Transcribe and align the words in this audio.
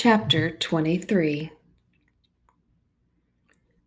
Chapter 0.00 0.52
23 0.52 1.50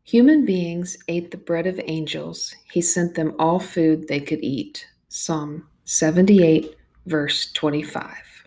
Human 0.04 0.44
beings 0.44 0.98
ate 1.08 1.32
the 1.32 1.38
bread 1.38 1.66
of 1.66 1.80
angels. 1.86 2.54
He 2.70 2.82
sent 2.82 3.16
them 3.16 3.34
all 3.40 3.62
food 3.62 4.10
they 4.10 4.20
could 4.20 4.44
eat. 4.44 4.90
Psalm 5.08 5.70
78, 5.86 6.76
verse 7.06 7.50
25. 7.54 8.44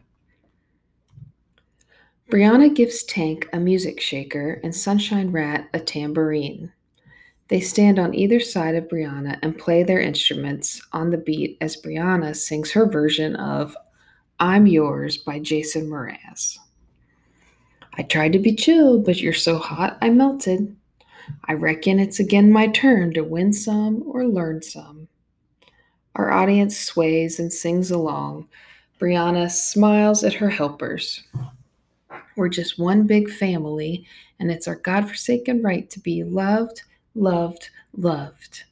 Brianna 2.31 2.75
gives 2.75 3.03
Tank 3.03 3.49
a 3.51 3.59
music 3.59 3.99
shaker 3.99 4.61
and 4.63 4.77
Sunshine 4.77 5.33
Rat 5.33 5.71
a 5.73 5.81
tambourine. 5.81 6.71
They 7.49 7.61
stand 7.61 7.99
on 7.99 8.15
either 8.15 8.41
side 8.41 8.75
of 8.75 8.89
Brianna 8.89 9.39
and 9.41 9.57
play 9.57 9.83
their 9.83 10.03
instruments 10.03 10.87
on 10.93 11.09
the 11.09 11.17
beat 11.17 11.57
as 11.63 11.81
Brianna 11.81 12.37
sings 12.37 12.73
her 12.73 12.85
version 12.85 13.35
of 13.37 13.75
I'm 14.39 14.67
Yours 14.67 15.17
by 15.17 15.39
Jason 15.39 15.89
Mraz. 15.89 16.59
I 17.97 18.03
tried 18.03 18.33
to 18.33 18.39
be 18.39 18.55
chill, 18.55 18.99
but 18.99 19.21
you're 19.21 19.33
so 19.33 19.59
hot 19.59 19.97
I 20.03 20.11
melted. 20.11 20.75
I 21.45 21.53
reckon 21.53 22.01
it's 22.01 22.19
again 22.19 22.51
my 22.51 22.67
turn 22.67 23.15
to 23.15 23.23
win 23.23 23.53
some 23.53 24.03
or 24.07 24.27
learn 24.27 24.63
some. 24.63 25.09
Our 26.17 26.31
audience 26.33 26.77
sways 26.79 27.39
and 27.39 27.53
sings 27.53 27.91
along. 27.91 28.49
Brianna 29.01 29.51
smiles 29.51 30.25
at 30.25 30.35
her 30.35 30.51
helpers. 30.51 31.23
We're 32.37 32.49
just 32.49 32.79
one 32.79 33.07
big 33.07 33.31
family, 33.31 34.07
and 34.39 34.51
it's 34.51 34.67
our 34.67 34.77
God-forsaken 34.77 35.63
right 35.63 35.89
to 35.91 36.01
be 36.01 36.25
loved, 36.25 36.83
loved, 37.15 37.71
loved. 37.97 38.65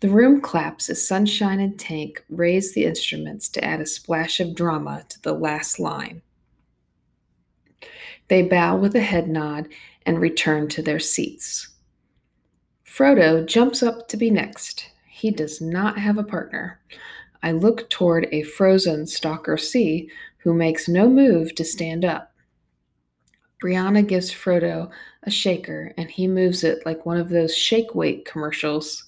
The 0.00 0.10
room 0.10 0.40
claps 0.40 0.88
as 0.90 1.06
Sunshine 1.06 1.60
and 1.60 1.78
Tank 1.78 2.24
raise 2.28 2.72
the 2.72 2.84
instruments 2.84 3.48
to 3.50 3.64
add 3.64 3.80
a 3.80 3.86
splash 3.86 4.38
of 4.38 4.54
drama 4.54 5.04
to 5.08 5.22
the 5.22 5.32
last 5.32 5.80
line. 5.80 6.22
They 8.28 8.42
bow 8.42 8.76
with 8.76 8.94
a 8.94 9.00
head 9.00 9.28
nod 9.28 9.68
and 10.06 10.20
return 10.20 10.68
to 10.68 10.82
their 10.82 11.00
seats. 11.00 11.68
Frodo 12.84 13.44
jumps 13.44 13.82
up 13.82 14.08
to 14.08 14.16
be 14.16 14.30
next. 14.30 14.90
He 15.08 15.30
does 15.30 15.60
not 15.60 15.98
have 15.98 16.18
a 16.18 16.24
partner. 16.24 16.80
I 17.42 17.52
look 17.52 17.90
toward 17.90 18.28
a 18.30 18.42
frozen 18.42 19.06
Stalker 19.06 19.56
C 19.56 20.08
who 20.38 20.54
makes 20.54 20.88
no 20.88 21.08
move 21.08 21.54
to 21.56 21.64
stand 21.64 22.04
up. 22.04 22.32
Brianna 23.62 24.06
gives 24.06 24.30
Frodo 24.30 24.90
a 25.22 25.30
shaker 25.30 25.92
and 25.96 26.10
he 26.10 26.28
moves 26.28 26.62
it 26.62 26.84
like 26.84 27.06
one 27.06 27.16
of 27.16 27.30
those 27.30 27.56
shake 27.56 27.94
weight 27.94 28.24
commercials. 28.24 29.04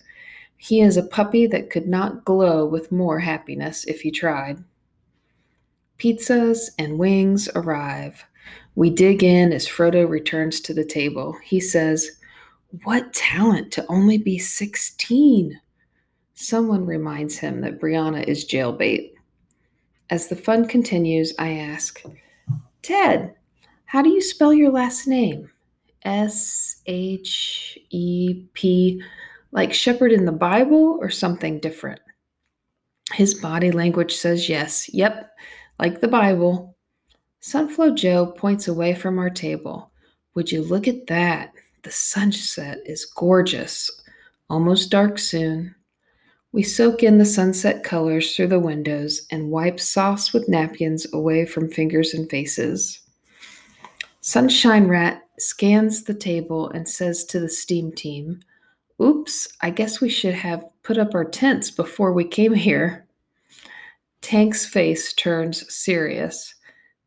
He 0.56 0.80
is 0.80 0.96
a 0.96 1.02
puppy 1.02 1.46
that 1.46 1.70
could 1.70 1.86
not 1.86 2.24
glow 2.24 2.64
with 2.64 2.90
more 2.90 3.20
happiness 3.20 3.84
if 3.84 4.00
he 4.00 4.10
tried. 4.10 4.64
Pizzas 5.98 6.70
and 6.78 6.98
wings 6.98 7.48
arrive. 7.54 8.24
We 8.76 8.90
dig 8.90 9.24
in 9.24 9.52
as 9.52 9.66
Frodo 9.66 10.08
returns 10.08 10.60
to 10.60 10.74
the 10.74 10.84
table. 10.84 11.34
He 11.42 11.60
says, 11.60 12.10
What 12.84 13.12
talent 13.14 13.72
to 13.72 13.86
only 13.88 14.18
be 14.18 14.38
16! 14.38 15.58
Someone 16.34 16.84
reminds 16.84 17.38
him 17.38 17.62
that 17.62 17.80
Brianna 17.80 18.22
is 18.24 18.44
jailbait. 18.44 19.12
As 20.10 20.28
the 20.28 20.36
fun 20.36 20.68
continues, 20.68 21.32
I 21.38 21.52
ask, 21.52 22.02
Ted, 22.82 23.34
how 23.86 24.02
do 24.02 24.10
you 24.10 24.20
spell 24.20 24.52
your 24.52 24.70
last 24.70 25.08
name? 25.08 25.50
S 26.02 26.82
H 26.84 27.78
E 27.90 28.44
P, 28.52 29.02
like 29.52 29.72
shepherd 29.72 30.12
in 30.12 30.26
the 30.26 30.32
Bible 30.32 30.98
or 31.00 31.08
something 31.08 31.58
different? 31.60 32.00
His 33.14 33.32
body 33.32 33.70
language 33.70 34.14
says 34.14 34.50
yes. 34.50 34.92
Yep, 34.92 35.30
like 35.80 36.00
the 36.00 36.08
Bible. 36.08 36.75
Sunflow 37.46 37.94
Joe 37.94 38.26
points 38.26 38.66
away 38.66 38.92
from 38.92 39.20
our 39.20 39.30
table. 39.30 39.92
Would 40.34 40.50
you 40.50 40.62
look 40.62 40.88
at 40.88 41.06
that? 41.06 41.52
The 41.84 41.92
sunset 41.92 42.78
is 42.84 43.04
gorgeous. 43.04 43.88
Almost 44.50 44.90
dark 44.90 45.16
soon. 45.16 45.72
We 46.50 46.64
soak 46.64 47.04
in 47.04 47.18
the 47.18 47.24
sunset 47.24 47.84
colors 47.84 48.34
through 48.34 48.48
the 48.48 48.58
windows 48.58 49.28
and 49.30 49.52
wipe 49.52 49.78
sauce 49.78 50.32
with 50.32 50.48
napkins 50.48 51.06
away 51.12 51.46
from 51.46 51.70
fingers 51.70 52.14
and 52.14 52.28
faces. 52.28 52.98
Sunshine 54.20 54.88
Rat 54.88 55.22
scans 55.38 56.02
the 56.02 56.14
table 56.14 56.68
and 56.70 56.88
says 56.88 57.24
to 57.26 57.38
the 57.38 57.48
steam 57.48 57.92
team, 57.92 58.40
Oops, 59.00 59.46
I 59.60 59.70
guess 59.70 60.00
we 60.00 60.08
should 60.08 60.34
have 60.34 60.64
put 60.82 60.98
up 60.98 61.14
our 61.14 61.24
tents 61.24 61.70
before 61.70 62.12
we 62.12 62.24
came 62.24 62.54
here. 62.54 63.06
Tank's 64.20 64.66
face 64.66 65.12
turns 65.12 65.72
serious. 65.72 66.55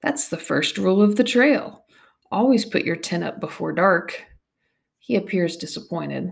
That's 0.01 0.29
the 0.29 0.37
first 0.37 0.77
rule 0.77 1.01
of 1.01 1.15
the 1.15 1.23
trail. 1.23 1.85
Always 2.31 2.65
put 2.65 2.85
your 2.85 2.95
tent 2.95 3.23
up 3.23 3.39
before 3.39 3.73
dark. 3.73 4.23
He 4.99 5.15
appears 5.15 5.57
disappointed. 5.57 6.31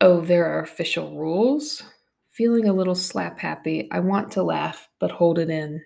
Oh, 0.00 0.20
there 0.20 0.46
are 0.46 0.62
official 0.62 1.18
rules? 1.18 1.82
Feeling 2.30 2.68
a 2.68 2.72
little 2.72 2.94
slap 2.94 3.38
happy, 3.38 3.88
I 3.90 4.00
want 4.00 4.30
to 4.32 4.42
laugh, 4.42 4.88
but 4.98 5.10
hold 5.10 5.38
it 5.38 5.50
in. 5.50 5.82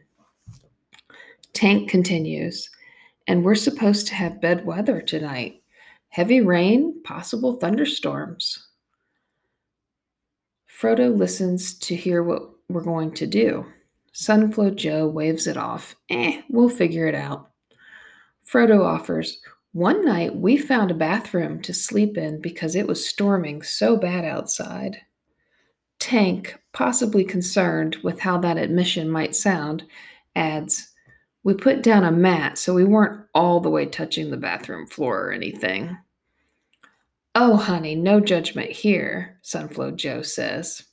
Tank 1.55 1.89
continues, 1.89 2.69
and 3.27 3.43
we're 3.43 3.55
supposed 3.55 4.07
to 4.09 4.15
have 4.15 4.41
bad 4.41 4.65
weather 4.67 5.01
tonight. 5.01 5.63
Heavy 6.11 6.41
rain, 6.41 7.03
possible 7.03 7.55
thunderstorms. 7.55 8.69
Frodo 10.69 11.17
listens 11.17 11.79
to 11.79 11.97
hear 11.97 12.23
what 12.23 12.43
we're 12.69 12.83
going 12.83 13.13
to 13.15 13.27
do. 13.27 13.65
Sunflow 14.15 14.71
Joe 14.71 15.09
waves 15.09 15.49
it 15.49 15.57
off. 15.57 15.97
Eh, 16.09 16.43
we'll 16.49 16.69
figure 16.69 17.09
it 17.09 17.17
out. 17.17 17.51
Frodo 18.49 18.85
offers, 18.85 19.41
One 19.73 20.05
night 20.05 20.37
we 20.37 20.57
found 20.57 20.93
a 20.93 20.95
bathroom 20.95 21.61
to 21.63 21.75
sleep 21.75 22.17
in 22.17 22.41
because 22.41 22.77
it 22.77 22.87
was 22.87 23.07
storming 23.07 23.63
so 23.63 23.97
bad 23.97 24.25
outside. 24.25 24.99
Tank, 25.99 26.61
possibly 26.73 27.25
concerned 27.25 27.97
with 28.05 28.21
how 28.21 28.39
that 28.39 28.57
admission 28.57 29.11
might 29.11 29.35
sound, 29.35 29.85
adds, 30.37 30.93
We 31.43 31.55
put 31.55 31.83
down 31.83 32.05
a 32.05 32.13
mat 32.13 32.57
so 32.57 32.73
we 32.73 32.85
weren't 32.85 33.27
all 33.35 33.59
the 33.59 33.71
way 33.71 33.85
touching 33.85 34.31
the 34.31 34.37
bathroom 34.37 34.87
floor 34.87 35.27
or 35.27 35.33
anything. 35.33 35.99
Oh, 37.35 37.57
honey, 37.57 37.97
no 37.97 38.21
judgment 38.21 38.71
here, 38.71 39.41
Sunflow 39.43 39.97
Joe 39.97 40.23
says. 40.23 40.85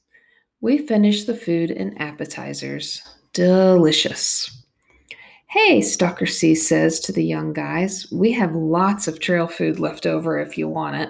We 0.61 0.77
finish 0.77 1.23
the 1.23 1.35
food 1.35 1.72
and 1.72 1.99
appetizers. 1.99 3.01
Delicious. 3.33 4.63
Hey, 5.47 5.81
Stalker 5.81 6.27
C 6.27 6.53
says 6.53 6.99
to 7.01 7.11
the 7.11 7.25
young 7.25 7.51
guys, 7.51 8.07
we 8.11 8.31
have 8.33 8.53
lots 8.55 9.07
of 9.07 9.19
trail 9.19 9.47
food 9.47 9.79
left 9.79 10.05
over 10.05 10.39
if 10.39 10.59
you 10.59 10.67
want 10.67 10.97
it. 10.97 11.09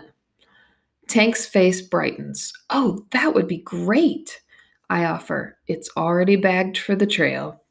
Tank's 1.09 1.45
face 1.45 1.81
brightens. 1.81 2.53
Oh, 2.69 3.05
that 3.11 3.33
would 3.33 3.47
be 3.47 3.57
great. 3.57 4.41
I 4.89 5.03
offer, 5.03 5.57
it's 5.67 5.89
already 5.97 6.37
bagged 6.37 6.77
for 6.77 6.95
the 6.95 7.05
trail. 7.05 7.61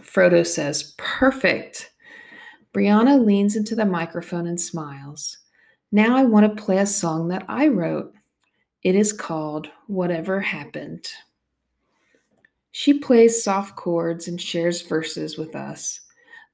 Frodo 0.00 0.46
says, 0.46 0.94
perfect. 0.96 1.90
Brianna 2.74 3.22
leans 3.22 3.56
into 3.56 3.74
the 3.74 3.84
microphone 3.84 4.46
and 4.46 4.60
smiles. 4.60 5.36
Now 5.92 6.16
I 6.16 6.24
want 6.24 6.56
to 6.56 6.62
play 6.62 6.78
a 6.78 6.86
song 6.86 7.28
that 7.28 7.44
I 7.46 7.68
wrote. 7.68 8.14
It 8.86 8.94
is 8.94 9.12
called 9.12 9.68
Whatever 9.88 10.40
Happened. 10.42 11.08
She 12.70 13.00
plays 13.00 13.42
soft 13.42 13.74
chords 13.74 14.28
and 14.28 14.40
shares 14.40 14.82
verses 14.82 15.36
with 15.36 15.56
us. 15.56 16.02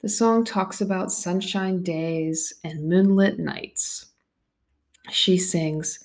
The 0.01 0.09
song 0.09 0.43
talks 0.43 0.81
about 0.81 1.13
sunshine 1.13 1.83
days 1.83 2.55
and 2.65 2.89
moonlit 2.89 3.39
nights. 3.39 4.07
She 5.11 5.37
sings, 5.37 5.99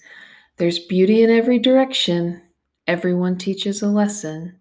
There's 0.58 0.80
beauty 0.80 1.24
in 1.24 1.30
every 1.30 1.60
direction. 1.60 2.42
Everyone 2.88 3.38
teaches 3.38 3.82
a 3.82 3.88
lesson. 3.88 4.60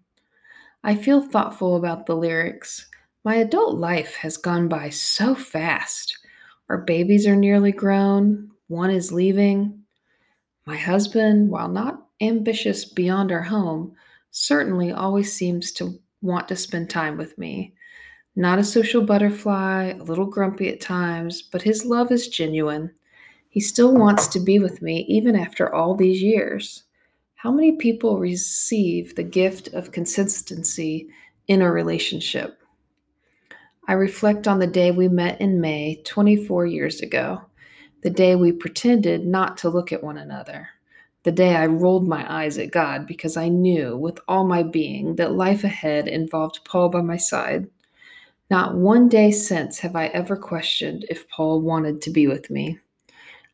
I 0.85 0.95
feel 0.95 1.19
thoughtful 1.19 1.75
about 1.75 2.05
the 2.05 2.15
lyrics. 2.15 2.87
My 3.25 3.35
adult 3.35 3.77
life 3.77 4.15
has 4.21 4.37
gone 4.37 4.69
by 4.69 4.87
so 4.89 5.35
fast. 5.35 6.17
Our 6.69 6.77
babies 6.77 7.27
are 7.27 7.35
nearly 7.35 7.73
grown. 7.73 8.51
One 8.69 8.89
is 8.89 9.11
leaving. 9.11 9.83
My 10.67 10.75
husband, 10.75 11.49
while 11.49 11.69
not 11.69 12.07
ambitious 12.19 12.83
beyond 12.83 13.31
our 13.31 13.43
home, 13.43 13.93
certainly 14.31 14.91
always 14.91 15.31
seems 15.31 15.71
to 15.71 15.97
want 16.21 16.49
to 16.49 16.57
spend 16.57 16.89
time 16.89 17.15
with 17.15 17.37
me. 17.37 17.73
Not 18.35 18.59
a 18.59 18.65
social 18.65 19.01
butterfly, 19.01 19.93
a 19.97 20.03
little 20.03 20.25
grumpy 20.25 20.67
at 20.67 20.81
times, 20.81 21.41
but 21.41 21.61
his 21.61 21.85
love 21.85 22.11
is 22.11 22.27
genuine. 22.27 22.91
He 23.47 23.61
still 23.61 23.95
wants 23.95 24.27
to 24.27 24.41
be 24.41 24.59
with 24.59 24.81
me 24.81 25.05
even 25.07 25.37
after 25.37 25.73
all 25.73 25.95
these 25.95 26.21
years. 26.21 26.83
How 27.35 27.49
many 27.49 27.77
people 27.77 28.19
receive 28.19 29.15
the 29.15 29.23
gift 29.23 29.69
of 29.69 29.93
consistency 29.93 31.07
in 31.47 31.61
a 31.61 31.71
relationship? 31.71 32.59
I 33.87 33.93
reflect 33.93 34.49
on 34.49 34.59
the 34.59 34.67
day 34.67 34.91
we 34.91 35.07
met 35.07 35.39
in 35.39 35.61
May 35.61 36.01
24 36.03 36.65
years 36.65 36.99
ago 36.99 37.43
the 38.01 38.09
day 38.09 38.35
we 38.35 38.51
pretended 38.51 39.25
not 39.25 39.57
to 39.57 39.69
look 39.69 39.91
at 39.91 40.03
one 40.03 40.17
another, 40.17 40.69
the 41.23 41.31
day 41.31 41.55
I 41.55 41.65
rolled 41.65 42.07
my 42.07 42.25
eyes 42.31 42.57
at 42.57 42.71
God 42.71 43.05
because 43.05 43.35
I 43.35 43.49
knew 43.49 43.97
with 43.97 44.19
all 44.27 44.45
my 44.45 44.63
being 44.63 45.15
that 45.15 45.33
life 45.33 45.63
ahead 45.63 46.07
involved 46.07 46.61
Paul 46.63 46.89
by 46.89 47.01
my 47.01 47.17
side. 47.17 47.67
Not 48.49 48.75
one 48.75 49.09
day 49.09 49.31
since 49.31 49.79
have 49.79 49.95
I 49.95 50.07
ever 50.07 50.37
questioned 50.37 51.05
if 51.09 51.27
Paul 51.29 51.61
wanted 51.61 52.01
to 52.03 52.11
be 52.11 52.27
with 52.27 52.49
me. 52.49 52.79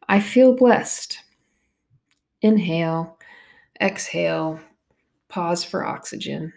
I 0.07 0.19
feel 0.19 0.55
blessed. 0.55 1.17
Inhale, 2.41 3.17
exhale, 3.81 4.59
pause 5.29 5.63
for 5.63 5.85
oxygen. 5.85 6.53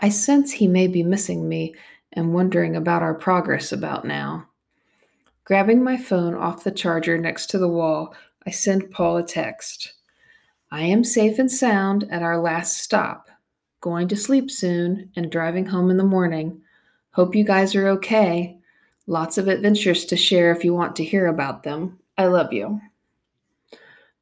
I 0.00 0.10
sense 0.10 0.52
he 0.52 0.68
may 0.68 0.86
be 0.86 1.02
missing 1.02 1.48
me 1.48 1.74
and 2.12 2.34
wondering 2.34 2.76
about 2.76 3.02
our 3.02 3.14
progress 3.14 3.72
about 3.72 4.04
now. 4.04 4.47
Grabbing 5.48 5.82
my 5.82 5.96
phone 5.96 6.34
off 6.34 6.62
the 6.62 6.70
charger 6.70 7.16
next 7.16 7.46
to 7.46 7.56
the 7.56 7.66
wall, 7.66 8.14
I 8.46 8.50
send 8.50 8.90
Paul 8.90 9.16
a 9.16 9.22
text. 9.22 9.94
I 10.70 10.82
am 10.82 11.02
safe 11.02 11.38
and 11.38 11.50
sound 11.50 12.06
at 12.10 12.22
our 12.22 12.36
last 12.36 12.76
stop. 12.76 13.30
Going 13.80 14.08
to 14.08 14.16
sleep 14.16 14.50
soon 14.50 15.10
and 15.16 15.32
driving 15.32 15.64
home 15.64 15.90
in 15.90 15.96
the 15.96 16.04
morning. 16.04 16.60
Hope 17.12 17.34
you 17.34 17.44
guys 17.44 17.74
are 17.74 17.88
okay. 17.88 18.58
Lots 19.06 19.38
of 19.38 19.48
adventures 19.48 20.04
to 20.04 20.18
share 20.18 20.52
if 20.52 20.64
you 20.66 20.74
want 20.74 20.94
to 20.96 21.04
hear 21.04 21.28
about 21.28 21.62
them. 21.62 21.98
I 22.18 22.26
love 22.26 22.52
you. 22.52 22.82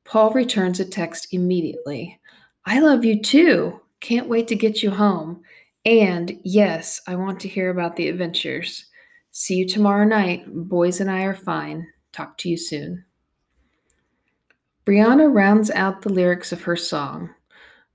Paul 0.05 0.31
returns 0.31 0.79
a 0.79 0.85
text 0.85 1.35
immediately. 1.35 2.21
I 2.67 2.79
love 2.79 3.05
you 3.05 3.21
too. 3.21 3.81
Can't 3.99 4.29
wait 4.29 4.47
to 4.47 4.55
get 4.55 4.81
you 4.81 4.93
home. 4.93 5.43
And 5.85 6.39
yes, 6.45 7.01
I 7.09 7.17
want 7.17 7.41
to 7.41 7.49
hear 7.49 7.71
about 7.71 7.97
the 7.97 8.09
adventures. 8.09 8.87
See 9.39 9.57
you 9.57 9.69
tomorrow 9.69 10.07
night. 10.07 10.47
Boys 10.49 10.99
and 10.99 11.11
I 11.11 11.25
are 11.25 11.35
fine. 11.35 11.89
Talk 12.11 12.39
to 12.39 12.49
you 12.49 12.57
soon. 12.57 13.05
Brianna 14.87 15.31
rounds 15.31 15.71
out 15.73 16.01
the 16.01 16.09
lyrics 16.09 16.53
of 16.53 16.63
her 16.63 16.75
song. 16.75 17.29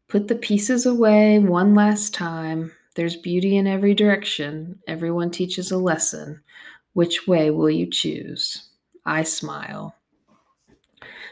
Put 0.08 0.28
the 0.28 0.36
pieces 0.36 0.86
away 0.86 1.40
one 1.40 1.74
last 1.74 2.14
time. 2.14 2.72
There's 2.94 3.16
beauty 3.16 3.58
in 3.58 3.66
every 3.66 3.96
direction. 3.96 4.78
Everyone 4.88 5.32
teaches 5.32 5.72
a 5.72 5.80
lesson. 5.80 6.40
Which 6.94 7.26
way 7.26 7.50
will 7.50 7.72
you 7.72 7.90
choose? 7.90 8.70
I 9.08 9.24
smile. 9.24 9.96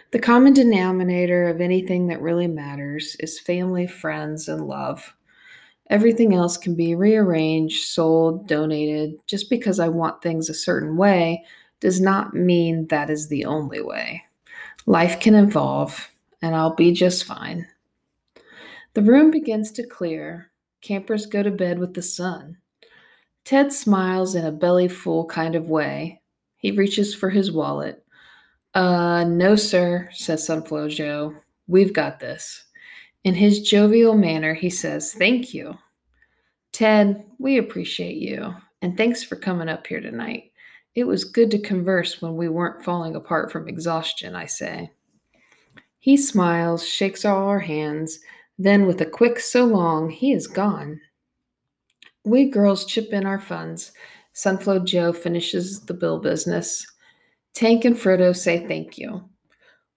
The 0.09 0.17
common 0.17 0.53
denominator 0.53 1.47
of 1.47 1.61
anything 1.61 2.07
that 2.07 2.19
really 2.19 2.47
matters 2.47 3.15
is 3.19 3.39
family, 3.39 3.85
friends, 3.85 4.49
and 4.49 4.65
love. 4.65 5.13
Everything 5.89 6.33
else 6.33 6.55
can 6.57 6.75
be 6.75 6.93
rearranged, 6.93 7.87
sold, 7.87 8.47
donated. 8.47 9.15
Just 9.25 9.49
because 9.49 9.79
I 9.79 9.87
want 9.87 10.21
things 10.21 10.49
a 10.49 10.53
certain 10.53 10.97
way 10.97 11.43
does 11.79 11.99
not 11.99 12.33
mean 12.33 12.87
that 12.87 13.09
is 13.09 13.27
the 13.27 13.45
only 13.45 13.81
way. 13.81 14.23
Life 14.85 15.19
can 15.19 15.35
evolve, 15.35 16.09
and 16.41 16.55
I'll 16.55 16.75
be 16.75 16.91
just 16.91 17.23
fine. 17.23 17.67
The 18.93 19.01
room 19.01 19.31
begins 19.31 19.71
to 19.73 19.85
clear. 19.85 20.51
Campers 20.81 21.25
go 21.25 21.43
to 21.43 21.51
bed 21.51 21.79
with 21.79 21.93
the 21.93 22.01
sun. 22.01 22.57
Ted 23.45 23.73
smiles 23.73 24.35
in 24.35 24.45
a 24.45 24.51
bellyful 24.51 25.27
kind 25.27 25.55
of 25.55 25.69
way. 25.69 26.21
He 26.57 26.71
reaches 26.71 27.15
for 27.15 27.29
his 27.29 27.51
wallet. 27.51 28.03
Uh, 28.73 29.23
no, 29.23 29.55
sir, 29.55 30.09
says 30.13 30.45
Sunflow 30.45 30.89
Joe. 30.89 31.33
We've 31.67 31.93
got 31.93 32.19
this. 32.19 32.65
In 33.23 33.35
his 33.35 33.61
jovial 33.61 34.15
manner, 34.15 34.53
he 34.53 34.69
says, 34.69 35.13
Thank 35.13 35.53
you. 35.53 35.77
Ted, 36.71 37.25
we 37.37 37.57
appreciate 37.57 38.17
you, 38.17 38.55
and 38.81 38.95
thanks 38.95 39.23
for 39.23 39.35
coming 39.35 39.69
up 39.69 39.85
here 39.87 39.99
tonight. 39.99 40.51
It 40.95 41.03
was 41.05 41.23
good 41.23 41.51
to 41.51 41.59
converse 41.59 42.21
when 42.21 42.35
we 42.35 42.49
weren't 42.49 42.83
falling 42.83 43.15
apart 43.15 43.51
from 43.51 43.67
exhaustion, 43.67 44.35
I 44.35 44.45
say. 44.45 44.91
He 45.99 46.15
smiles, 46.15 46.87
shakes 46.87 47.25
all 47.25 47.47
our 47.47 47.59
hands, 47.59 48.19
then, 48.57 48.85
with 48.85 48.99
a 48.99 49.05
quick 49.05 49.39
so 49.39 49.63
long, 49.63 50.09
he 50.09 50.33
is 50.33 50.45
gone. 50.45 50.99
We 52.25 52.49
girls 52.49 52.85
chip 52.85 53.13
in 53.13 53.25
our 53.25 53.39
funds. 53.39 53.93
Sunflow 54.33 54.79
Joe 54.79 55.13
finishes 55.13 55.79
the 55.81 55.93
bill 55.93 56.19
business. 56.19 56.85
Tank 57.53 57.85
and 57.85 57.95
Frodo 57.95 58.35
say 58.35 58.67
thank 58.67 58.97
you. 58.97 59.23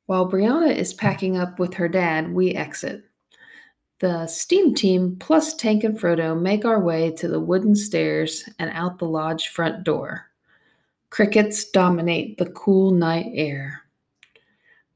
While 0.07 0.31
Brianna 0.31 0.75
is 0.75 0.95
packing 0.95 1.37
up 1.37 1.59
with 1.59 1.75
her 1.75 1.89
dad, 1.89 2.33
we 2.33 2.53
exit. 2.53 3.03
The 4.03 4.27
steam 4.27 4.75
team 4.75 5.15
plus 5.21 5.55
Tank 5.55 5.85
and 5.85 5.97
Frodo 5.97 6.35
make 6.35 6.65
our 6.65 6.81
way 6.81 7.13
to 7.13 7.29
the 7.29 7.39
wooden 7.39 7.77
stairs 7.77 8.43
and 8.59 8.69
out 8.75 8.99
the 8.99 9.07
lodge 9.07 9.47
front 9.47 9.85
door. 9.85 10.29
Crickets 11.09 11.65
dominate 11.71 12.37
the 12.37 12.51
cool 12.51 12.91
night 12.91 13.27
air. 13.33 13.83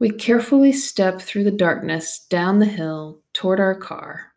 We 0.00 0.10
carefully 0.10 0.72
step 0.72 1.22
through 1.22 1.44
the 1.44 1.52
darkness 1.52 2.18
down 2.18 2.58
the 2.58 2.66
hill 2.66 3.20
toward 3.32 3.60
our 3.60 3.76
car. 3.76 4.32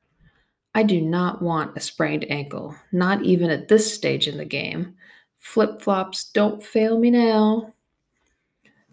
I 0.76 0.84
do 0.84 1.02
not 1.02 1.42
want 1.42 1.76
a 1.76 1.80
sprained 1.80 2.30
ankle, 2.30 2.76
not 2.92 3.24
even 3.24 3.50
at 3.50 3.70
this 3.70 3.92
stage 3.92 4.28
in 4.28 4.38
the 4.38 4.46
game. 4.46 4.94
Flip 5.40 5.82
flops 5.82 6.30
don't 6.32 6.62
fail 6.62 7.00
me 7.00 7.10
now. 7.10 7.74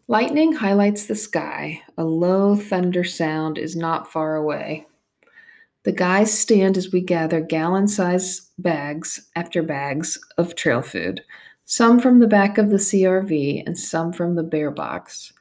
Lightning 0.08 0.55
highlights 0.55 1.05
the 1.05 1.14
sky. 1.14 1.82
A 1.99 2.05
low 2.05 2.56
thunder 2.56 3.05
sound 3.05 3.58
is 3.58 3.76
not 3.76 4.11
far 4.11 4.37
away. 4.37 4.87
The 5.86 5.92
guys 5.92 6.36
stand 6.36 6.76
as 6.76 6.90
we 6.90 7.00
gather 7.00 7.40
gallon 7.40 7.86
sized 7.86 8.50
bags 8.58 9.30
after 9.36 9.62
bags 9.62 10.18
of 10.36 10.56
trail 10.56 10.82
food 10.82 11.22
some 11.64 12.00
from 12.00 12.18
the 12.18 12.26
back 12.26 12.58
of 12.58 12.70
the 12.70 12.76
CRV 12.76 13.62
and 13.64 13.78
some 13.78 14.12
from 14.12 14.34
the 14.34 14.42
bear 14.42 14.72
box. 14.72 15.32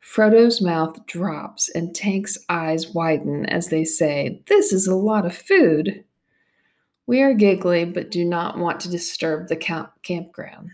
Frodo's 0.00 0.62
mouth 0.62 1.04
drops 1.04 1.68
and 1.68 1.94
Tank's 1.94 2.38
eyes 2.48 2.88
widen 2.88 3.44
as 3.44 3.68
they 3.68 3.84
say, 3.84 4.40
This 4.46 4.72
is 4.72 4.86
a 4.86 4.96
lot 4.96 5.26
of 5.26 5.36
food. 5.36 6.04
We 7.06 7.20
are 7.20 7.34
giggly 7.34 7.84
but 7.84 8.10
do 8.10 8.24
not 8.24 8.56
want 8.56 8.80
to 8.80 8.90
disturb 8.90 9.48
the 9.48 9.56
camp- 9.56 9.92
campground. 10.02 10.70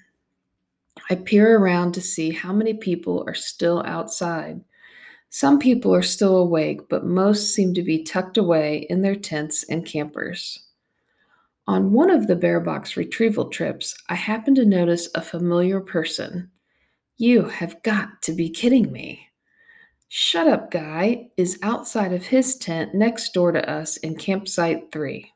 I 1.11 1.17
peer 1.17 1.59
around 1.59 1.91
to 1.95 2.01
see 2.01 2.31
how 2.31 2.53
many 2.53 2.75
people 2.75 3.25
are 3.27 3.35
still 3.35 3.83
outside. 3.85 4.61
Some 5.31 5.59
people 5.59 5.95
are 5.95 6.03
still 6.03 6.37
awake, 6.37 6.89
but 6.89 7.05
most 7.05 7.55
seem 7.55 7.75
to 7.75 7.83
be 7.83 8.03
tucked 8.03 8.39
away 8.39 8.87
in 8.89 9.03
their 9.03 9.17
tents 9.17 9.65
and 9.65 9.85
campers. 9.85 10.65
On 11.67 11.93
one 11.93 12.11
of 12.11 12.27
the 12.27 12.37
bear 12.37 12.61
box 12.61 12.97
retrieval 12.97 13.51
trips, 13.51 13.95
I 14.09 14.15
happened 14.15 14.57
to 14.57 14.65
notice 14.65 15.09
a 15.15 15.21
familiar 15.21 15.81
person. 15.81 16.51
You 17.19 17.43
have 17.45 17.83
got 17.83 18.23
to 18.23 18.33
be 18.33 18.49
kidding 18.49 18.91
me. 18.91 19.29
Shut 20.09 20.47
Up 20.47 20.71
Guy 20.71 21.29
is 21.37 21.59
outside 21.63 22.15
of 22.15 22.25
his 22.25 22.57
tent 22.57 22.95
next 22.95 23.35
door 23.35 23.53
to 23.53 23.71
us 23.71 23.99
in 23.99 24.17
campsite 24.17 24.91
3. 24.91 25.31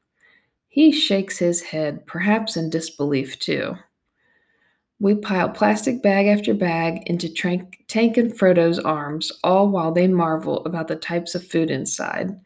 He 0.68 0.90
shakes 0.90 1.36
his 1.36 1.60
head, 1.60 2.06
perhaps 2.06 2.56
in 2.56 2.70
disbelief 2.70 3.38
too. 3.38 3.74
We 5.02 5.16
pile 5.16 5.48
plastic 5.48 6.00
bag 6.00 6.28
after 6.28 6.54
bag 6.54 7.02
into 7.08 7.28
Tank 7.28 7.76
and 8.16 8.32
Frodo's 8.32 8.78
arms, 8.78 9.32
all 9.42 9.66
while 9.68 9.90
they 9.90 10.06
marvel 10.06 10.64
about 10.64 10.86
the 10.86 10.94
types 10.94 11.34
of 11.34 11.44
food 11.44 11.72
inside 11.72 12.38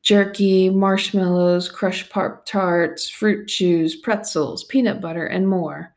jerky, 0.00 0.70
marshmallows, 0.70 1.68
crushed 1.68 2.08
pop 2.08 2.46
tarts, 2.46 3.10
fruit 3.10 3.48
chews, 3.48 3.96
pretzels, 3.96 4.64
peanut 4.64 5.02
butter, 5.02 5.26
and 5.26 5.46
more. 5.46 5.94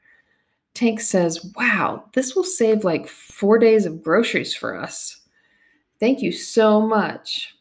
Tank 0.74 1.00
says, 1.00 1.54
Wow, 1.56 2.04
this 2.12 2.36
will 2.36 2.44
save 2.44 2.84
like 2.84 3.08
four 3.08 3.58
days 3.58 3.86
of 3.86 4.04
groceries 4.04 4.54
for 4.54 4.76
us. 4.76 5.22
Thank 6.02 6.22
you 6.22 6.34
so 6.34 6.82
much. 6.82 7.56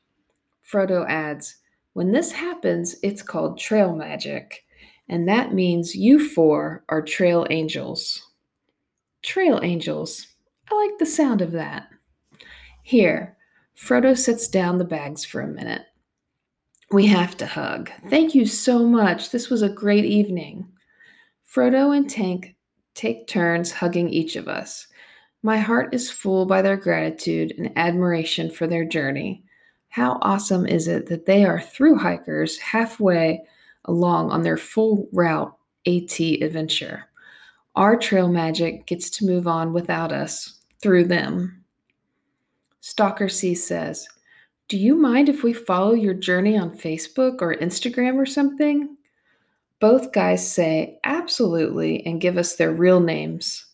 Frodo 0.68 1.08
adds, 1.08 1.58
When 1.92 2.10
this 2.10 2.32
happens, 2.32 2.96
it's 3.04 3.22
called 3.22 3.56
trail 3.56 3.94
magic, 3.94 4.64
and 5.08 5.28
that 5.28 5.54
means 5.54 5.94
you 5.94 6.28
four 6.28 6.82
are 6.88 7.02
trail 7.02 7.46
angels. 7.48 8.30
Trail 9.22 9.60
angels. 9.62 10.26
I 10.70 10.74
like 10.74 10.98
the 10.98 11.06
sound 11.06 11.40
of 11.40 11.52
that. 11.52 11.88
Here, 12.82 13.36
Frodo 13.76 14.16
sets 14.16 14.48
down 14.48 14.78
the 14.78 14.84
bags 14.84 15.24
for 15.24 15.40
a 15.40 15.46
minute. 15.46 15.82
We 16.90 17.06
have 17.06 17.36
to 17.38 17.46
hug. 17.46 17.90
Thank 18.10 18.34
you 18.34 18.46
so 18.46 18.84
much. 18.84 19.30
This 19.30 19.48
was 19.48 19.62
a 19.62 19.68
great 19.68 20.04
evening. 20.04 20.68
Frodo 21.48 21.96
and 21.96 22.08
Tank 22.08 22.54
take 22.94 23.26
turns 23.26 23.72
hugging 23.72 24.10
each 24.10 24.36
of 24.36 24.48
us. 24.48 24.86
My 25.42 25.58
heart 25.58 25.94
is 25.94 26.10
full 26.10 26.46
by 26.46 26.62
their 26.62 26.76
gratitude 26.76 27.54
and 27.56 27.72
admiration 27.76 28.50
for 28.50 28.66
their 28.66 28.84
journey. 28.84 29.42
How 29.88 30.18
awesome 30.22 30.66
is 30.66 30.88
it 30.88 31.06
that 31.06 31.26
they 31.26 31.44
are 31.44 31.60
through 31.60 31.96
hikers 31.96 32.58
halfway 32.58 33.42
along 33.86 34.30
on 34.30 34.42
their 34.42 34.56
full 34.56 35.08
route 35.12 35.56
AT 35.86 36.20
adventure? 36.20 37.04
Our 37.74 37.96
trail 37.96 38.28
magic 38.28 38.86
gets 38.86 39.10
to 39.10 39.26
move 39.26 39.46
on 39.46 39.72
without 39.72 40.12
us, 40.12 40.60
through 40.82 41.04
them. 41.04 41.64
Stalker 42.80 43.28
C 43.28 43.54
says, 43.54 44.08
do 44.72 44.78
you 44.78 44.94
mind 44.94 45.28
if 45.28 45.42
we 45.42 45.52
follow 45.52 45.92
your 45.92 46.14
journey 46.14 46.56
on 46.56 46.70
Facebook 46.70 47.42
or 47.42 47.54
Instagram 47.54 48.16
or 48.16 48.24
something? 48.24 48.96
Both 49.80 50.12
guys 50.12 50.50
say 50.50 50.98
absolutely 51.04 52.06
and 52.06 52.22
give 52.22 52.38
us 52.38 52.56
their 52.56 52.72
real 52.72 52.98
names. 52.98 53.66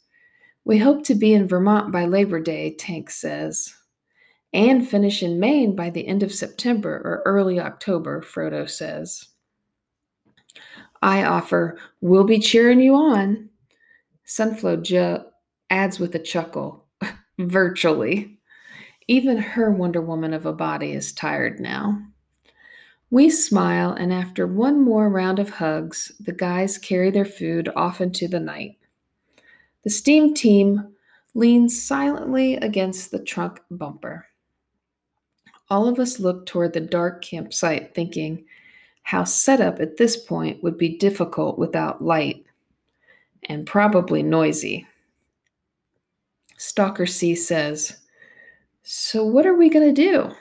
We 0.65 0.79
hope 0.79 1.05
to 1.05 1.15
be 1.15 1.33
in 1.33 1.47
Vermont 1.47 1.93
by 1.93 2.07
Labor 2.07 2.41
Day, 2.41 2.75
Tank 2.75 3.11
says. 3.11 3.77
And 4.53 4.89
finish 4.89 5.23
in 5.23 5.39
Maine 5.39 5.77
by 5.77 5.91
the 5.91 6.05
end 6.05 6.25
of 6.25 6.35
September 6.35 6.97
or 7.05 7.23
early 7.25 7.61
October, 7.61 8.21
Frodo 8.23 8.69
says. 8.69 9.29
I 11.01 11.23
offer, 11.23 11.79
We'll 12.01 12.25
be 12.25 12.41
cheering 12.41 12.81
you 12.81 12.97
on. 12.97 13.48
Sunflow 14.29 14.77
Joe 14.83 15.25
adds 15.71 15.99
with 15.99 16.15
a 16.15 16.19
chuckle, 16.19 16.85
Virtually. 17.39 18.39
Even 19.09 19.39
her 19.39 19.71
Wonder 19.71 20.03
Woman 20.03 20.35
of 20.35 20.45
a 20.45 20.53
body 20.53 20.93
is 20.93 21.15
tired 21.15 21.59
now. 21.59 21.99
We 23.11 23.31
smile, 23.31 23.93
and 23.93 24.13
after 24.13 24.47
one 24.47 24.85
more 24.85 25.09
round 25.09 25.39
of 25.39 25.49
hugs, 25.49 26.13
the 26.21 26.35
guys 26.35 26.77
carry 26.77 27.11
their 27.11 27.25
food 27.25 27.71
off 27.75 28.03
into 28.03 28.29
the 28.29 28.39
night. 28.39 28.77
The 29.85 29.91
steam 29.91 30.35
team 30.35 30.95
leans 31.35 31.83
silently 31.83 32.57
against 32.57 33.11
the 33.11 33.25
trunk 33.25 33.61
bumper. 33.71 34.27
All 35.71 35.89
of 35.89 35.99
us 35.99 36.21
look 36.21 36.45
toward 36.45 36.75
the 36.75 36.81
dark 36.81 37.25
campsite, 37.25 37.95
thinking 37.95 38.45
how 39.05 39.25
setup 39.25 39.81
at 39.81 39.97
this 39.97 40.19
point 40.19 40.63
would 40.63 40.77
be 40.77 40.99
difficult 40.99 41.59
without 41.59 42.05
light 42.05 42.45
and 43.49 43.67
probably 43.67 44.23
noisy. 44.23 44.87
Stalker 46.59 47.07
C 47.07 47.35
says, 47.35 47.97
So, 48.83 49.25
what 49.25 49.47
are 49.47 49.55
we 49.55 49.71
going 49.71 49.95
to 49.95 50.03
do? 50.03 50.35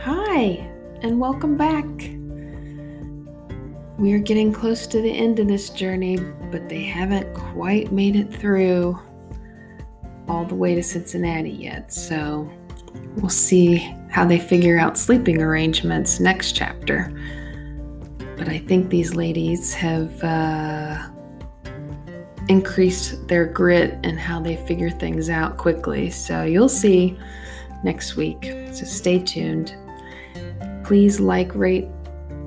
Hi, 0.00 0.66
and 1.02 1.20
welcome 1.20 1.56
back. 1.56 1.84
We 3.98 4.12
are 4.12 4.18
getting 4.18 4.52
close 4.52 4.86
to 4.86 5.02
the 5.02 5.10
end 5.10 5.40
of 5.40 5.48
this 5.48 5.70
journey, 5.70 6.16
but 6.50 6.68
they 6.68 6.84
haven't 6.84 7.34
quite 7.34 7.92
made 7.92 8.16
it 8.16 8.32
through 8.32 8.98
all 10.28 10.44
the 10.44 10.54
way 10.54 10.74
to 10.74 10.82
Cincinnati 10.82 11.50
yet. 11.50 11.92
So 11.92 12.50
we'll 13.16 13.30
see 13.30 13.76
how 14.10 14.26
they 14.26 14.38
figure 14.38 14.78
out 14.78 14.98
sleeping 14.98 15.40
arrangements 15.40 16.20
next 16.20 16.52
chapter. 16.52 17.12
But 18.36 18.48
I 18.48 18.58
think 18.58 18.90
these 18.90 19.14
ladies 19.14 19.74
have 19.74 20.22
uh, 20.22 21.08
increased 22.48 23.26
their 23.28 23.46
grit 23.46 23.98
and 24.04 24.18
how 24.18 24.40
they 24.40 24.56
figure 24.56 24.90
things 24.90 25.28
out 25.28 25.56
quickly. 25.56 26.10
So 26.10 26.44
you'll 26.44 26.68
see 26.68 27.18
next 27.82 28.16
week. 28.16 28.54
So 28.72 28.84
stay 28.84 29.18
tuned 29.18 29.74
please 30.88 31.20
like, 31.20 31.54
rate, 31.54 31.86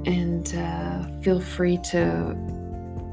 and 0.07 0.55
uh, 0.55 1.05
feel 1.21 1.39
free 1.39 1.77
to 1.77 2.35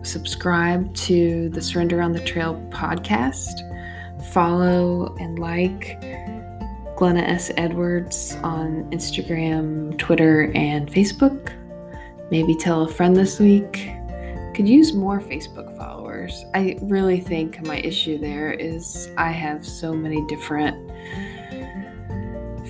subscribe 0.03 0.95
to 0.95 1.51
the 1.51 1.61
Surrender 1.61 2.01
on 2.01 2.13
the 2.13 2.21
Trail 2.21 2.55
podcast. 2.71 3.53
Follow 4.33 5.15
and 5.19 5.39
like 5.39 6.01
Glenna 6.97 7.21
S. 7.21 7.51
Edwards 7.57 8.37
on 8.43 8.91
Instagram, 8.91 9.97
Twitter, 9.99 10.51
and 10.55 10.91
Facebook. 10.91 11.53
Maybe 12.31 12.57
tell 12.57 12.83
a 12.83 12.89
friend 12.89 13.17
this 13.17 13.39
week. 13.39 13.91
Could 14.55 14.69
use 14.69 14.93
more 14.93 15.21
Facebook 15.21 15.77
followers. 15.77 16.45
I 16.55 16.77
really 16.83 17.21
think 17.21 17.65
my 17.65 17.79
issue 17.79 18.19
there 18.19 18.51
is 18.51 19.09
I 19.17 19.31
have 19.31 19.65
so 19.65 19.95
many 19.95 20.27
different 20.27 20.91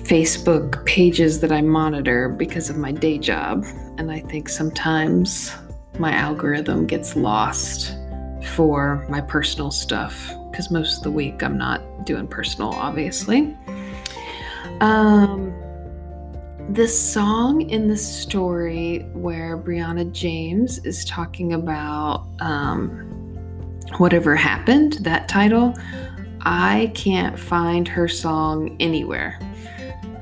Facebook 0.03 0.85
pages 0.85 1.39
that 1.39 1.51
I 1.51 1.61
monitor 1.61 2.29
because 2.29 2.69
of 2.69 2.77
my 2.77 2.91
day 2.91 3.17
job. 3.17 3.65
And 3.97 4.11
I 4.11 4.19
think 4.19 4.47
sometimes 4.47 5.51
my 5.97 6.11
algorithm 6.13 6.85
gets 6.85 7.15
lost 7.15 7.95
for 8.55 9.05
my 9.09 9.21
personal 9.21 9.71
stuff 9.71 10.31
because 10.49 10.71
most 10.71 10.97
of 10.97 11.03
the 11.03 11.11
week 11.11 11.43
I'm 11.43 11.57
not 11.57 12.05
doing 12.05 12.27
personal, 12.27 12.71
obviously. 12.71 13.55
Um, 14.81 15.53
this 16.69 16.97
song 16.97 17.61
in 17.69 17.87
the 17.87 17.97
story 17.97 18.99
where 19.13 19.57
Brianna 19.57 20.11
James 20.11 20.77
is 20.85 21.03
talking 21.05 21.53
about 21.53 22.27
um, 22.39 22.89
whatever 23.97 24.35
happened, 24.35 24.93
that 25.01 25.27
title, 25.27 25.73
I 26.41 26.91
can't 26.95 27.37
find 27.37 27.87
her 27.87 28.07
song 28.07 28.75
anywhere 28.79 29.39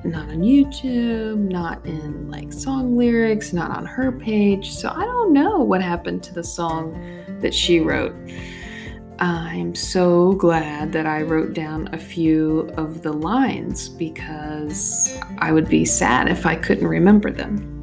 not 0.07 0.29
on 0.29 0.41
YouTube, 0.41 1.37
not 1.37 1.85
in 1.85 2.29
like 2.29 2.53
song 2.53 2.97
lyrics, 2.97 3.53
not 3.53 3.71
on 3.71 3.85
her 3.85 4.11
page. 4.11 4.71
So 4.71 4.89
I 4.89 5.03
don't 5.03 5.33
know 5.33 5.59
what 5.59 5.81
happened 5.81 6.23
to 6.23 6.33
the 6.33 6.43
song 6.43 6.93
that 7.41 7.53
she 7.53 7.79
wrote. 7.79 8.15
I'm 9.19 9.73
so 9.73 10.33
glad 10.33 10.91
that 10.91 11.07
I 11.07 11.23
wrote 11.23 11.53
down 11.53 11.89
a 11.91 11.97
few 11.97 12.69
of 12.77 13.01
the 13.01 13.13
lines 13.13 13.89
because 13.89 15.17
I 15.39 15.51
would 15.51 15.67
be 15.67 15.85
sad 15.85 16.29
if 16.29 16.45
I 16.45 16.55
couldn't 16.55 16.87
remember 16.87 17.31
them. 17.31 17.73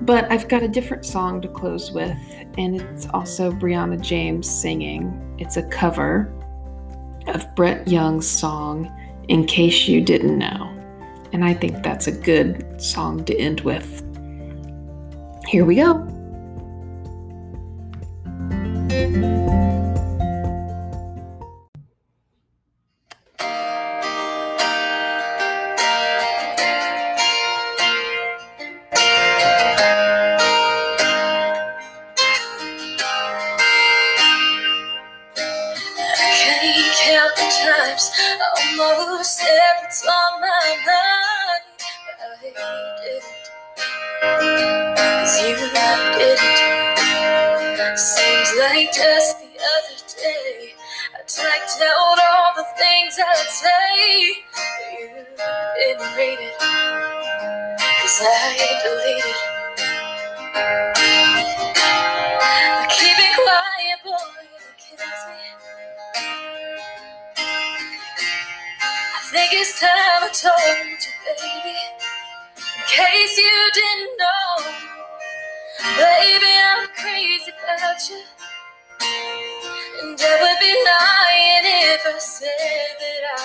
But 0.00 0.30
I've 0.32 0.48
got 0.48 0.64
a 0.64 0.68
different 0.68 1.04
song 1.04 1.40
to 1.42 1.48
close 1.48 1.92
with, 1.92 2.18
and 2.56 2.80
it's 2.80 3.06
also 3.10 3.52
Brianna 3.52 4.00
James 4.00 4.50
singing. 4.50 5.36
It's 5.38 5.56
a 5.56 5.62
cover 5.68 6.32
of 7.28 7.46
Brett 7.54 7.86
Young's 7.86 8.26
song 8.26 8.92
in 9.28 9.46
case 9.46 9.86
you 9.86 10.00
didn't 10.00 10.38
know. 10.38 10.74
And 11.32 11.44
I 11.44 11.54
think 11.54 11.84
that's 11.84 12.08
a 12.08 12.12
good 12.12 12.82
song 12.82 13.24
to 13.26 13.38
end 13.38 13.60
with. 13.60 14.02
Here 15.46 15.64
we 15.64 15.76
go. 15.76 16.17
Almost 18.98 19.77
like 48.56 48.92
just 48.92 49.40
the 49.40 49.46
other 49.46 49.98
day, 50.16 50.72
I 51.14 51.20
typed 51.26 51.82
out 51.82 52.18
all 52.18 52.52
the 52.56 52.64
things 52.78 53.18
I'd 53.18 53.48
say, 53.50 54.44
you 54.98 55.08
didn't 55.76 56.16
read 56.16 56.38
it. 56.40 56.54
Cause 57.88 58.20
I 58.22 58.80
deleted. 58.82 59.36
Keep 62.90 63.18
it 63.18 63.34
quiet, 63.36 63.98
boy, 64.04 64.32
it 64.56 64.78
kills 64.78 65.22
me. 65.28 65.40
I 69.02 69.20
think 69.30 69.52
it's 69.52 69.80
time 69.80 70.24
I 70.24 70.30
told 70.32 71.02
you, 71.04 71.12
baby. 71.26 71.76
In 72.56 72.84
case 72.86 73.38
you 73.38 73.70
didn't 73.74 74.18
know, 74.18 74.72
baby, 75.98 76.52
I'm 76.64 76.88
crazy 76.96 77.52
about 77.64 78.10
you. 78.10 78.37
And 79.00 80.20
I 80.20 80.34
would 80.42 80.60
be 80.60 80.74
lying 80.86 81.64
if 81.94 82.02
I 82.06 82.18
said 82.18 82.50
that 83.00 83.22
I 83.36 83.42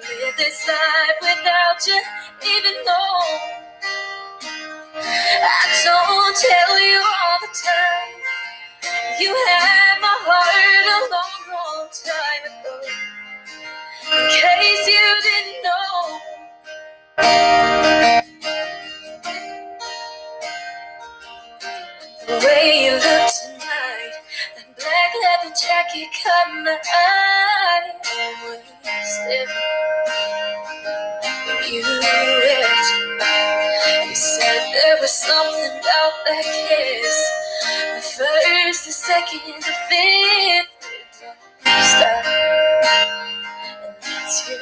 live 0.00 0.36
this 0.36 0.68
life 0.68 1.18
without 1.22 1.86
you, 1.86 2.00
even 2.44 2.74
though 2.86 3.24
I 5.30 5.64
don't 5.84 6.36
tell 6.36 6.80
you 6.80 7.00
all 7.00 7.38
the 7.42 7.52
time. 7.52 8.22
You 9.20 9.30
had 9.48 10.00
my 10.00 10.16
heart 10.26 10.86
a 10.96 10.98
long, 11.12 11.42
long 11.54 11.88
time 11.92 12.44
ago. 12.50 12.74
In 14.12 14.28
case 14.30 14.86
you 14.88 15.06
didn't 15.22 15.51
caught 26.52 26.64
my 26.64 26.78
eye. 26.94 27.92
When 31.46 31.56
you 31.72 31.82
when 31.82 31.92
you 34.08 34.14
said 34.14 34.72
there 34.72 34.96
was 35.00 35.12
something 35.12 35.70
about 35.80 36.12
that 36.26 36.44
kiss. 36.44 37.30
The 37.96 38.02
first, 38.02 38.86
the 38.86 38.92
second, 38.92 39.40
the 39.58 39.72
fifth. 39.88 40.68
Stop 41.82 42.24
to 44.28 44.54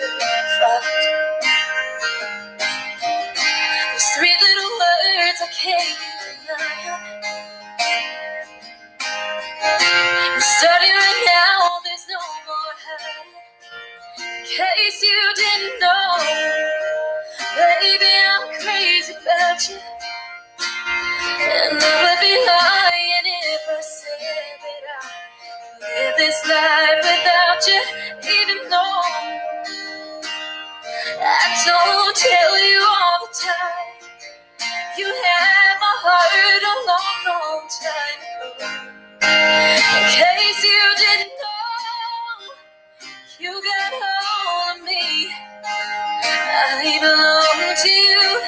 front. 0.58 0.84
There's 3.82 4.08
three 4.16 4.36
little 4.40 4.70
words 4.80 5.40
I 5.42 5.48
can't 5.62 5.98
case 14.44 15.02
you 15.02 15.32
didn't 15.36 15.80
know, 15.80 16.18
baby, 17.56 18.12
I'm 18.28 18.48
crazy 18.60 19.14
about 19.14 19.68
you. 19.68 19.78
And 21.30 21.78
I 21.82 21.94
would 22.02 22.20
be 22.20 22.34
lying 22.46 23.26
if 23.26 23.64
I 23.70 23.80
said 23.82 24.58
that 24.64 24.84
I 25.02 25.80
live 25.80 26.16
this 26.18 26.40
life 26.48 27.00
without 27.02 27.66
you, 27.68 27.82
even 28.30 28.70
though 28.70 29.02
I 31.08 31.64
don't 31.66 32.16
tell 32.16 32.66
you 32.66 32.80
all 32.82 33.26
the 33.26 33.34
time. 33.34 33.94
You 34.98 35.06
had 35.06 35.76
my 35.80 35.94
heart 36.04 36.62
a 36.64 36.74
long, 36.88 37.16
long 37.26 37.64
time 37.70 38.20
ago. 38.52 38.70
In 39.94 40.04
case 40.10 40.64
you 40.64 40.84
didn't 40.98 41.29
of 44.00 44.84
me. 44.84 45.28
I 46.40 46.98
belong 47.00 47.76
to 47.82 47.90
you. 47.90 48.40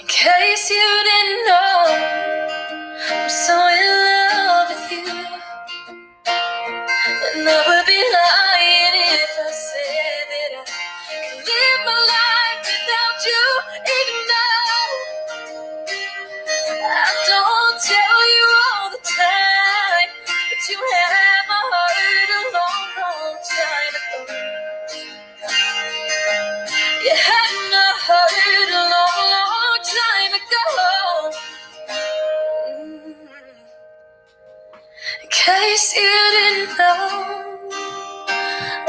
In 0.00 0.06
case 0.06 0.70
you 0.70 0.88
didn't 1.10 1.46
know, 1.48 1.67